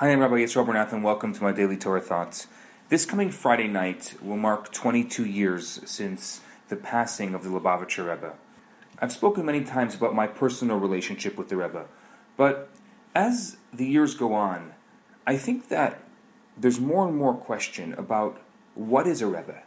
Hi, 0.00 0.12
I'm 0.12 0.20
Rabbi 0.20 0.36
Yisrael 0.36 0.64
Bernath, 0.64 0.92
and 0.92 1.02
welcome 1.02 1.34
to 1.34 1.42
my 1.42 1.50
daily 1.50 1.76
Torah 1.76 2.00
thoughts. 2.00 2.46
This 2.88 3.04
coming 3.04 3.32
Friday 3.32 3.66
night 3.66 4.14
will 4.22 4.36
mark 4.36 4.72
22 4.72 5.24
years 5.24 5.80
since 5.86 6.40
the 6.68 6.76
passing 6.76 7.34
of 7.34 7.42
the 7.42 7.48
Lubavitcher 7.48 8.08
Rebbe. 8.08 8.34
I've 9.00 9.10
spoken 9.10 9.44
many 9.44 9.64
times 9.64 9.96
about 9.96 10.14
my 10.14 10.28
personal 10.28 10.76
relationship 10.76 11.36
with 11.36 11.48
the 11.48 11.56
Rebbe, 11.56 11.86
but 12.36 12.70
as 13.12 13.56
the 13.72 13.86
years 13.86 14.14
go 14.14 14.34
on, 14.34 14.72
I 15.26 15.36
think 15.36 15.66
that 15.66 15.98
there's 16.56 16.78
more 16.78 17.08
and 17.08 17.16
more 17.16 17.34
question 17.34 17.92
about 17.94 18.40
what 18.76 19.08
is 19.08 19.20
a 19.20 19.26
Rebbe 19.26 19.62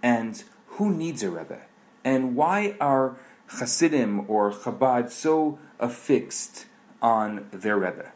and 0.00 0.44
who 0.78 0.94
needs 0.94 1.24
a 1.24 1.30
Rebbe 1.30 1.62
and 2.04 2.36
why 2.36 2.76
are 2.80 3.16
Hasidim 3.48 4.30
or 4.30 4.52
Chabad 4.52 5.10
so 5.10 5.58
affixed 5.80 6.66
on 7.02 7.48
their 7.50 7.78
Rebbe. 7.78 8.12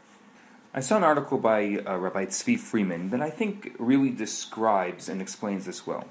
I 0.76 0.80
saw 0.80 0.98
an 0.98 1.04
article 1.04 1.38
by 1.38 1.78
uh, 1.86 1.96
Rabbi 1.96 2.26
Tzvi 2.26 2.58
Freeman 2.58 3.08
that 3.08 3.22
I 3.22 3.30
think 3.30 3.74
really 3.78 4.10
describes 4.10 5.08
and 5.08 5.22
explains 5.22 5.64
this 5.64 5.86
well. 5.86 6.04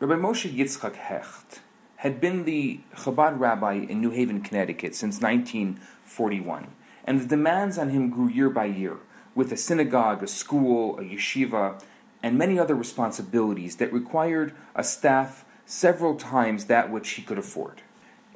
Rabbi 0.00 0.14
Moshe 0.14 0.50
Yitzchak 0.50 0.94
Hecht 0.94 1.60
had 1.96 2.22
been 2.22 2.46
the 2.46 2.80
Chabad 2.94 3.38
rabbi 3.38 3.74
in 3.74 4.00
New 4.00 4.12
Haven, 4.12 4.40
Connecticut 4.40 4.94
since 4.94 5.20
1941, 5.20 6.68
and 7.04 7.20
the 7.20 7.26
demands 7.26 7.76
on 7.76 7.90
him 7.90 8.08
grew 8.08 8.30
year 8.30 8.48
by 8.48 8.64
year, 8.64 8.96
with 9.34 9.52
a 9.52 9.58
synagogue, 9.58 10.22
a 10.22 10.26
school, 10.26 10.98
a 10.98 11.02
yeshiva, 11.02 11.78
and 12.22 12.38
many 12.38 12.58
other 12.58 12.74
responsibilities 12.74 13.76
that 13.76 13.92
required 13.92 14.54
a 14.74 14.82
staff 14.82 15.44
several 15.66 16.14
times 16.14 16.64
that 16.64 16.90
which 16.90 17.10
he 17.10 17.20
could 17.20 17.36
afford. 17.36 17.82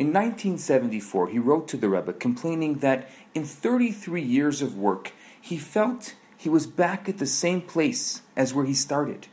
In 0.00 0.14
1974, 0.14 1.28
he 1.28 1.38
wrote 1.38 1.68
to 1.68 1.76
the 1.76 1.90
Rebbe 1.90 2.14
complaining 2.14 2.78
that 2.78 3.06
in 3.34 3.44
33 3.44 4.22
years 4.22 4.62
of 4.62 4.74
work, 4.74 5.12
he 5.38 5.58
felt 5.58 6.14
he 6.38 6.48
was 6.48 6.66
back 6.66 7.06
at 7.06 7.18
the 7.18 7.26
same 7.26 7.60
place 7.60 8.22
as 8.34 8.54
where 8.54 8.64
he 8.64 8.72
started, 8.72 9.26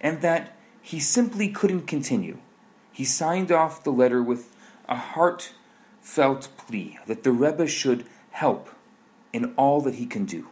and 0.00 0.20
that 0.20 0.56
he 0.80 1.00
simply 1.00 1.48
couldn't 1.48 1.88
continue. 1.88 2.38
He 2.92 3.04
signed 3.04 3.50
off 3.50 3.82
the 3.82 3.90
letter 3.90 4.22
with 4.22 4.54
a 4.88 4.94
heartfelt 4.94 6.48
plea 6.58 7.00
that 7.06 7.24
the 7.24 7.32
Rebbe 7.32 7.66
should 7.66 8.06
help 8.30 8.68
in 9.32 9.52
all 9.56 9.80
that 9.80 9.96
he 9.96 10.06
can 10.06 10.26
do. 10.26 10.46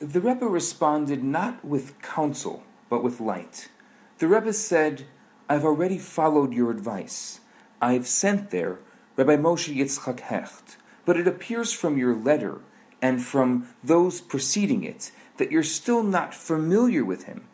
The 0.00 0.20
Rebbe 0.20 0.46
responded 0.46 1.22
not 1.22 1.64
with 1.64 2.02
counsel, 2.02 2.64
but 2.88 3.04
with 3.04 3.20
light. 3.20 3.68
The 4.18 4.26
Rebbe 4.26 4.52
said, 4.52 5.06
I've 5.48 5.64
already 5.64 5.98
followed 5.98 6.52
your 6.52 6.72
advice. 6.72 7.38
I've 7.80 8.06
sent 8.06 8.50
there 8.50 8.78
Rabbi 9.16 9.36
Moshe 9.36 9.74
Yitzchak 9.74 10.20
Hecht, 10.20 10.76
but 11.04 11.16
it 11.16 11.26
appears 11.26 11.72
from 11.72 11.98
your 11.98 12.14
letter 12.14 12.60
and 13.02 13.22
from 13.22 13.68
those 13.82 14.20
preceding 14.20 14.84
it 14.84 15.10
that 15.38 15.50
you're 15.50 15.62
still 15.62 16.02
not 16.02 16.34
familiar 16.34 17.04
with 17.04 17.24
him 17.24 17.44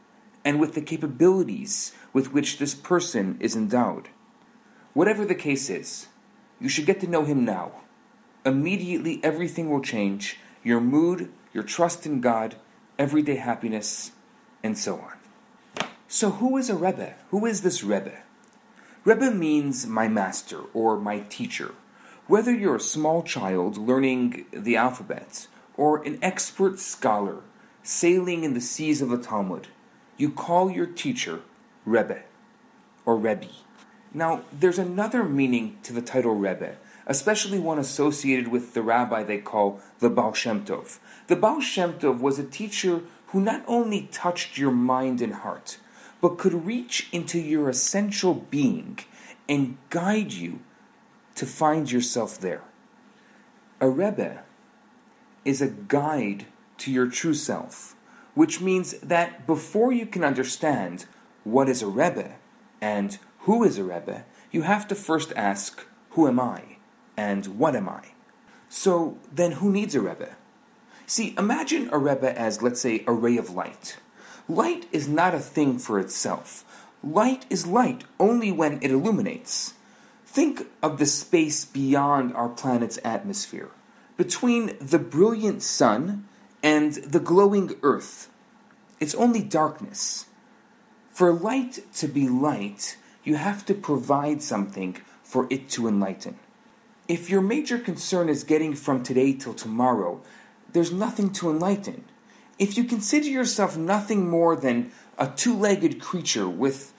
and 0.45 0.61
with 0.61 0.75
the 0.75 0.81
capabilities 0.81 1.93
with 2.13 2.33
which 2.33 2.59
this 2.59 2.75
person 2.75 3.37
is 3.41 3.55
endowed. 3.55 4.09
Whatever 4.95 5.25
the 5.25 5.35
case 5.35 5.71
is, 5.71 6.09
you 6.61 6.69
should 6.69 6.87
get 6.87 7.01
to 7.01 7.07
know 7.07 7.25
him 7.25 7.45
now. 7.45 7.73
Immediately, 8.45 9.21
everything 9.23 9.71
will 9.71 9.83
change 9.83 10.39
your 10.65 10.81
mood, 10.81 11.31
your 11.53 11.65
trust 11.65 12.07
in 12.07 12.21
God, 12.21 12.57
everyday 12.99 13.37
happiness, 13.37 14.13
and 14.63 14.77
so 14.77 14.97
on. 14.97 15.89
So, 16.09 16.31
who 16.31 16.57
is 16.57 16.71
a 16.71 16.77
Rebbe? 16.77 17.15
Who 17.31 17.45
is 17.45 17.63
this 17.63 17.85
Rebbe? 17.85 18.23
Rebbe 19.07 19.31
means 19.31 19.87
my 19.87 20.09
master 20.09 20.62
or 20.75 20.99
my 20.99 21.21
teacher. 21.21 21.77
Whether 22.27 22.53
you're 22.53 22.75
a 22.75 22.81
small 22.81 23.23
child 23.23 23.77
learning 23.77 24.47
the 24.51 24.77
alphabet 24.77 25.47
or 25.77 26.03
an 26.03 26.19
expert 26.23 26.81
scholar 26.81 27.43
sailing 27.85 28.43
in 28.43 28.55
the 28.55 28.61
seas 28.61 29.01
of 29.01 29.11
the 29.11 29.19
Talmud, 29.19 29.69
you 30.17 30.29
call 30.29 30.73
your 30.73 30.87
teacher 30.87 31.43
Rebbe 31.85 32.23
or 33.05 33.17
Rebbe. 33.17 33.47
Now, 34.13 34.42
there's 34.53 34.80
another 34.80 35.23
meaning 35.23 35.79
to 35.85 35.92
the 35.92 36.03
title 36.03 36.35
Rebbe, 36.35 36.75
especially 37.07 37.61
one 37.61 37.79
associated 37.79 38.48
with 38.48 38.75
the 38.75 38.83
rabbi 38.83 39.23
they 39.23 39.39
call 39.39 39.80
the 40.01 40.11
Baal 40.11 40.33
Shem 40.33 40.64
Tov. 40.64 40.98
The 41.29 41.36
Baal 41.36 41.61
Shem 41.61 41.92
Tov 41.92 42.19
was 42.19 42.41
a 42.41 42.45
teacher 42.45 43.03
who 43.29 43.41
not 43.41 43.63
only 43.69 44.09
touched 44.11 44.59
your 44.59 44.73
mind 44.73 45.23
and 45.23 45.33
heart, 45.33 45.79
but 46.27 46.39
could 46.39 46.67
reach 46.67 47.09
into 47.13 47.39
your 47.39 47.69
essential 47.69 48.35
being 48.35 48.98
and 49.48 49.79
guide 49.91 50.33
you 50.33 50.59
to 51.37 51.47
find 51.47 51.92
yourself 51.92 52.41
there. 52.41 52.64
A 53.81 53.89
Rebbe 53.89 54.42
is 55.45 55.63
a 55.63 55.69
guide 55.69 56.47
to 56.79 56.91
your 56.91 57.07
true 57.07 57.33
self, 57.33 57.95
which 58.35 58.61
means 58.61 58.98
that 58.98 59.47
before 59.47 59.92
you 59.92 60.05
can 60.05 60.25
understand 60.25 61.05
what 61.45 61.69
is 61.69 61.81
a 61.81 61.86
Rebbe 61.86 62.35
and 62.81 63.19
who 63.42 63.63
is 63.63 63.79
a 63.79 63.85
Rebbe, 63.85 64.25
you 64.51 64.63
have 64.63 64.89
to 64.89 64.97
first 64.97 65.33
ask, 65.36 65.86
Who 66.11 66.27
am 66.27 66.41
I? 66.41 66.79
and 67.17 67.47
What 67.57 67.77
am 67.77 67.89
I? 67.89 68.03
So 68.69 69.19
then, 69.33 69.53
who 69.53 69.70
needs 69.70 69.95
a 69.95 70.01
Rebbe? 70.01 70.35
See, 71.07 71.36
imagine 71.39 71.89
a 71.92 71.98
Rebbe 71.98 72.36
as, 72.36 72.63
let's 72.63 72.81
say, 72.81 73.05
a 73.07 73.13
ray 73.13 73.36
of 73.36 73.51
light. 73.51 73.98
Light 74.48 74.86
is 74.92 75.08
not 75.08 75.34
a 75.34 75.40
thing 75.40 75.79
for 75.79 75.98
itself. 75.98 76.64
Light 77.02 77.46
is 77.51 77.67
light 77.67 78.05
only 78.20 78.52
when 78.52 78.74
it 78.80 78.92
illuminates. 78.92 79.74
Think 80.24 80.68
of 80.83 80.98
the 80.98 81.07
space 81.07 81.64
beyond 81.64 82.34
our 82.34 82.48
planet's 82.48 82.98
atmosphere, 83.05 83.70
between 84.17 84.77
the 84.80 84.98
brilliant 84.98 85.62
sun 85.62 86.29
and 86.62 86.95
the 86.95 87.18
glowing 87.20 87.74
earth. 87.83 88.30
It's 89.01 89.14
only 89.14 89.42
darkness. 89.42 90.27
For 91.11 91.33
light 91.33 91.92
to 91.95 92.06
be 92.06 92.29
light, 92.29 92.96
you 93.24 93.36
have 93.36 93.67
to 93.67 93.74
provide 93.74 94.42
something 94.42 94.98
for 95.24 95.48
it 95.51 95.68
to 95.70 95.89
enlighten. 95.89 96.39
If 97.08 97.30
your 97.30 97.40
major 97.40 97.79
concern 97.79 98.29
is 98.29 98.45
getting 98.45 98.74
from 98.74 99.02
today 99.02 99.33
till 99.33 99.55
tomorrow, 99.55 100.20
there's 100.73 100.92
nothing 100.92 101.30
to 101.35 101.51
enlighten. 101.51 102.05
If 102.58 102.78
you 102.78 102.84
consider 102.84 103.28
yourself 103.28 103.77
nothing 103.77 104.30
more 104.30 104.56
than 104.56 104.90
a 105.18 105.28
two 105.28 105.55
legged 105.55 106.00
creature 106.00 106.48
with 106.48 106.94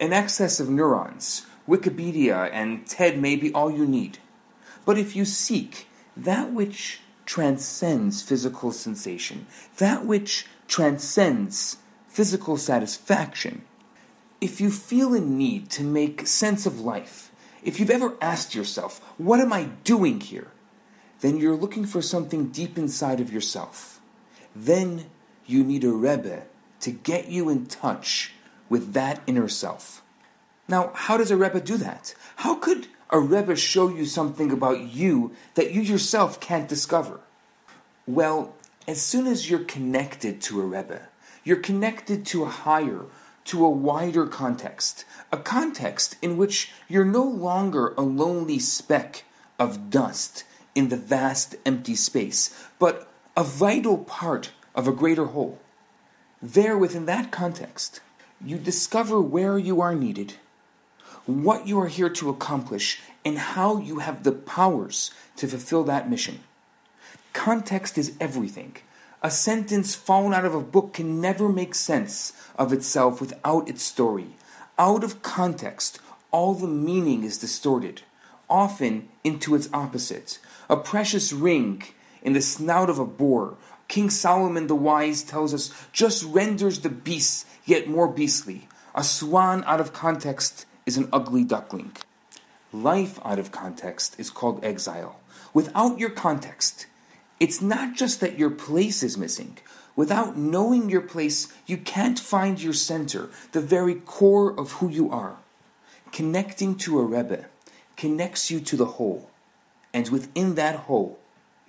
an 0.00 0.14
excess 0.14 0.58
of 0.58 0.70
neurons, 0.70 1.44
Wikipedia 1.68 2.48
and 2.50 2.86
TED 2.86 3.20
may 3.20 3.36
be 3.36 3.52
all 3.52 3.70
you 3.70 3.86
need. 3.86 4.18
But 4.86 4.96
if 4.96 5.14
you 5.14 5.26
seek 5.26 5.86
that 6.16 6.52
which 6.52 7.00
transcends 7.26 8.22
physical 8.22 8.72
sensation, 8.72 9.46
that 9.76 10.06
which 10.06 10.46
transcends 10.66 11.76
physical 12.08 12.56
satisfaction, 12.56 13.66
if 14.40 14.62
you 14.62 14.70
feel 14.70 15.12
a 15.12 15.20
need 15.20 15.68
to 15.70 15.84
make 15.84 16.26
sense 16.26 16.64
of 16.64 16.80
life, 16.80 17.30
if 17.62 17.78
you've 17.78 17.90
ever 17.90 18.16
asked 18.22 18.54
yourself, 18.54 19.00
What 19.18 19.40
am 19.40 19.52
I 19.52 19.64
doing 19.84 20.20
here? 20.20 20.48
then 21.20 21.36
you're 21.36 21.54
looking 21.54 21.84
for 21.84 22.02
something 22.02 22.48
deep 22.48 22.76
inside 22.76 23.20
of 23.20 23.32
yourself 23.32 24.00
then 24.54 25.06
you 25.46 25.64
need 25.64 25.84
a 25.84 25.92
Rebbe 25.92 26.44
to 26.80 26.90
get 26.90 27.28
you 27.28 27.48
in 27.48 27.66
touch 27.66 28.32
with 28.68 28.92
that 28.92 29.22
inner 29.26 29.48
self. 29.48 30.02
Now, 30.68 30.92
how 30.94 31.16
does 31.16 31.30
a 31.30 31.36
Rebbe 31.36 31.60
do 31.60 31.76
that? 31.78 32.14
How 32.36 32.54
could 32.54 32.88
a 33.10 33.18
Rebbe 33.18 33.56
show 33.56 33.88
you 33.88 34.06
something 34.06 34.50
about 34.50 34.80
you 34.80 35.32
that 35.54 35.72
you 35.72 35.82
yourself 35.82 36.40
can't 36.40 36.68
discover? 36.68 37.20
Well, 38.06 38.54
as 38.88 39.00
soon 39.00 39.26
as 39.26 39.50
you're 39.50 39.64
connected 39.64 40.40
to 40.42 40.60
a 40.60 40.64
Rebbe, 40.64 41.08
you're 41.44 41.58
connected 41.58 42.24
to 42.26 42.44
a 42.44 42.48
higher, 42.48 43.04
to 43.44 43.64
a 43.64 43.70
wider 43.70 44.26
context, 44.26 45.04
a 45.30 45.36
context 45.36 46.16
in 46.22 46.36
which 46.36 46.72
you're 46.88 47.04
no 47.04 47.22
longer 47.22 47.94
a 47.96 48.02
lonely 48.02 48.58
speck 48.58 49.24
of 49.58 49.90
dust 49.90 50.44
in 50.74 50.88
the 50.88 50.96
vast 50.96 51.54
empty 51.66 51.94
space, 51.94 52.66
but 52.78 53.11
a 53.34 53.42
vital 53.42 53.96
part 53.96 54.50
of 54.74 54.86
a 54.86 54.92
greater 54.92 55.26
whole. 55.26 55.58
There, 56.42 56.76
within 56.76 57.06
that 57.06 57.30
context, 57.30 58.00
you 58.44 58.58
discover 58.58 59.20
where 59.22 59.56
you 59.56 59.80
are 59.80 59.94
needed, 59.94 60.34
what 61.24 61.66
you 61.66 61.80
are 61.80 61.88
here 61.88 62.10
to 62.10 62.28
accomplish, 62.28 63.00
and 63.24 63.38
how 63.38 63.78
you 63.78 64.00
have 64.00 64.22
the 64.22 64.32
powers 64.32 65.12
to 65.36 65.48
fulfill 65.48 65.84
that 65.84 66.10
mission. 66.10 66.40
Context 67.32 67.96
is 67.96 68.16
everything. 68.20 68.76
A 69.22 69.30
sentence 69.30 69.94
fallen 69.94 70.34
out 70.34 70.44
of 70.44 70.54
a 70.54 70.60
book 70.60 70.92
can 70.92 71.20
never 71.20 71.48
make 71.48 71.74
sense 71.74 72.32
of 72.56 72.72
itself 72.72 73.20
without 73.20 73.68
its 73.68 73.82
story. 73.82 74.36
Out 74.78 75.04
of 75.04 75.22
context, 75.22 76.00
all 76.32 76.52
the 76.54 76.66
meaning 76.66 77.22
is 77.22 77.38
distorted, 77.38 78.02
often 78.50 79.08
into 79.24 79.54
its 79.54 79.70
opposite. 79.72 80.38
A 80.68 80.76
precious 80.76 81.32
ring 81.32 81.82
in 82.22 82.32
the 82.32 82.40
snout 82.40 82.88
of 82.88 82.98
a 82.98 83.04
boar. 83.04 83.56
King 83.88 84.10
Solomon 84.10 84.66
the 84.68 84.74
Wise 84.74 85.22
tells 85.22 85.52
us 85.52 85.72
just 85.92 86.24
renders 86.24 86.80
the 86.80 86.88
beasts 86.88 87.44
yet 87.64 87.88
more 87.88 88.08
beastly. 88.08 88.68
A 88.94 89.04
swan 89.04 89.64
out 89.66 89.80
of 89.80 89.92
context 89.92 90.66
is 90.86 90.96
an 90.96 91.08
ugly 91.12 91.44
duckling. 91.44 91.92
Life 92.72 93.18
out 93.24 93.38
of 93.38 93.52
context 93.52 94.18
is 94.18 94.30
called 94.30 94.64
exile. 94.64 95.20
Without 95.52 95.98
your 95.98 96.10
context, 96.10 96.86
It's 97.42 97.60
not 97.60 97.96
just 97.96 98.20
that 98.20 98.38
your 98.38 98.50
place 98.50 99.02
is 99.02 99.18
missing. 99.18 99.58
Without 99.96 100.36
knowing 100.36 100.88
your 100.88 101.00
place, 101.00 101.52
you 101.66 101.76
can't 101.76 102.16
find 102.16 102.62
your 102.62 102.72
center, 102.72 103.30
the 103.50 103.60
very 103.60 103.96
core 103.96 104.56
of 104.56 104.74
who 104.74 104.88
you 104.88 105.10
are. 105.10 105.38
Connecting 106.12 106.76
to 106.76 107.00
a 107.00 107.02
Rebbe 107.02 107.46
connects 107.96 108.48
you 108.48 108.60
to 108.60 108.76
the 108.76 108.94
whole, 108.94 109.28
and 109.92 110.08
within 110.08 110.54
that 110.54 110.76
whole, 110.86 111.18